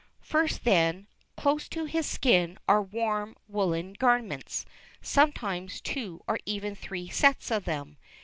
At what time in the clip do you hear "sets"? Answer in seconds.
7.07-7.51